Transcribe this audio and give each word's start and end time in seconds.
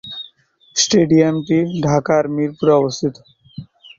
স্টেডিয়ামটি 0.75 1.57
ঢাকার 1.85 2.23
মিরপুরে 2.35 2.73
অবস্থিত। 2.75 3.15